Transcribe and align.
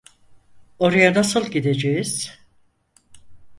Oraya 0.79 1.13
nasıl 1.13 1.45
gideceğiz? 1.51 2.39